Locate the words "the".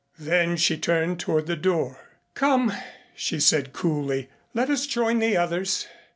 1.45-1.55, 5.19-5.37